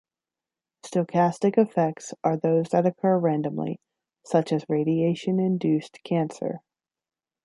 [0.83, 3.79] Stochastic effects are those that occur randomly,
[4.25, 6.61] such as radiation-induced cancer.